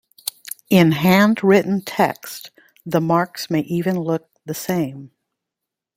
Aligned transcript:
In 0.71 0.93
handwritten 0.93 1.81
text 1.81 2.49
the 2.83 2.99
marks 2.99 3.51
may 3.51 3.59
even 3.59 3.99
look 3.99 4.31
the 4.47 4.55
same. 4.55 5.11